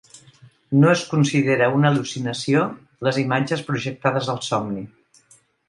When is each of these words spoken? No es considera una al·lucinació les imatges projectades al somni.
No 0.83 0.87
es 0.93 1.03
considera 1.11 1.67
una 1.81 1.91
al·lucinació 1.91 2.65
les 3.09 3.21
imatges 3.25 3.65
projectades 3.71 4.33
al 4.35 4.43
somni. 4.51 4.85